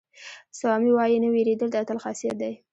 سوامي 0.59 0.91
وایي 0.93 1.17
نه 1.23 1.29
وېرېدل 1.33 1.67
د 1.71 1.75
اتل 1.81 1.97
خاصیت 2.03 2.35
دی. 2.41 2.53